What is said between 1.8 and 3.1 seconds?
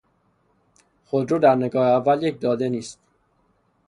اول یک داده نیست